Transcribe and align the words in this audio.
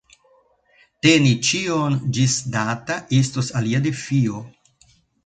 Teni 1.07 1.33
ĉion 1.49 1.97
ĝisdata 2.19 2.97
estos 3.19 3.51
alia 3.61 3.83
defio. 3.89 4.41